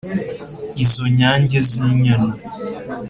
[0.83, 2.31] izo nyange z'inyana